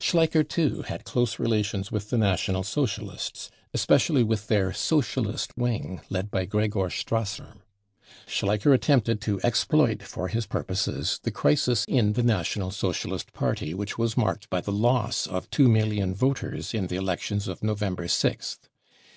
Schleicher, 0.00 0.42
too, 0.42 0.82
had 0.82 1.04
close 1.04 1.38
relations 1.38 1.92
with 1.92 2.10
the 2.10 2.18
National 2.18 2.64
Socialists, 2.64 3.48
especially 3.72 4.24
with 4.24 4.48
their" 4.48 4.72
socialist" 4.92 5.56
wing 5.56 6.00
led 6.10 6.32
by 6.32 6.46
Gregor 6.46 6.90
Strasser. 6.90 7.58
Schleicher 8.26 8.74
attempted 8.74 9.20
to 9.20 9.40
exploit 9.44 9.98
fo£ 9.98 10.28
his 10.30 10.46
purposes 10.46 11.20
the 11.22 11.30
crisis 11.30 11.84
in 11.86 12.14
the 12.14 12.24
National 12.24 12.72
Socialist 12.72 13.32
Party 13.32 13.72
which 13.72 13.96
was 13.96 14.16
marked 14.16 14.50
by 14.50 14.60
the 14.60 14.72
loss 14.72 15.28
of 15.28 15.48
two 15.48 15.68
million 15.68 16.12
voters 16.12 16.74
in 16.74 16.88
the 16.88 16.96
elections 16.96 17.46
of 17.46 17.62
November 17.62 18.08
6th. 18.08 18.58